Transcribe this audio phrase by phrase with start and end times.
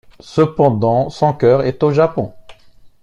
[0.19, 2.33] Cependant son cœur est au Japon.